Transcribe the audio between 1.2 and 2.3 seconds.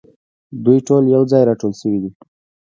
ځای راټول شوي دي.